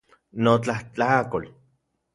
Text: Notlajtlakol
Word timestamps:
Notlajtlakol 0.45 1.45